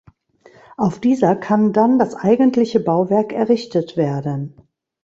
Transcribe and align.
Auf 0.77 0.99
dieser 0.99 1.35
kann 1.35 1.73
dann 1.73 1.99
das 1.99 2.15
eigentliche 2.15 2.79
Bauwerk 2.79 3.33
errichtet 3.33 3.97
werden. 3.97 4.57